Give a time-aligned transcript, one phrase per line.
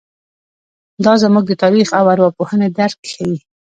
[1.03, 3.37] دا زموږ د تاریخ او ارواپوهنې درک ښيي.